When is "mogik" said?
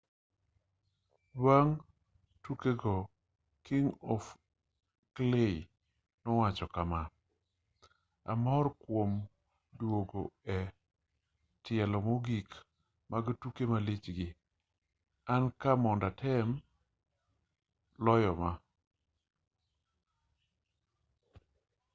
12.07-12.49